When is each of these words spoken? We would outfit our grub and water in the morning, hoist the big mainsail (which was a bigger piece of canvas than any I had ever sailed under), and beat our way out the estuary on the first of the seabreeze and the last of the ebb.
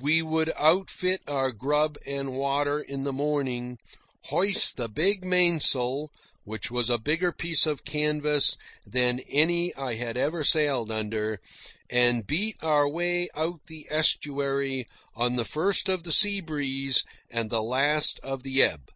We 0.00 0.22
would 0.22 0.50
outfit 0.56 1.20
our 1.26 1.52
grub 1.52 1.98
and 2.06 2.32
water 2.32 2.80
in 2.80 3.04
the 3.04 3.12
morning, 3.12 3.76
hoist 4.28 4.76
the 4.76 4.88
big 4.88 5.22
mainsail 5.22 6.08
(which 6.44 6.70
was 6.70 6.88
a 6.88 6.96
bigger 6.96 7.30
piece 7.30 7.66
of 7.66 7.84
canvas 7.84 8.56
than 8.86 9.20
any 9.28 9.74
I 9.74 9.96
had 9.96 10.16
ever 10.16 10.44
sailed 10.44 10.90
under), 10.90 11.40
and 11.90 12.26
beat 12.26 12.56
our 12.62 12.88
way 12.88 13.28
out 13.34 13.66
the 13.66 13.86
estuary 13.90 14.86
on 15.14 15.36
the 15.36 15.44
first 15.44 15.90
of 15.90 16.04
the 16.04 16.10
seabreeze 16.12 17.04
and 17.30 17.50
the 17.50 17.62
last 17.62 18.18
of 18.20 18.44
the 18.44 18.62
ebb. 18.62 18.88